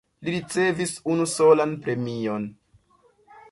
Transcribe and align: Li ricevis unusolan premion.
Li 0.27 0.31
ricevis 0.35 0.93
unusolan 1.15 1.77
premion. 1.85 2.51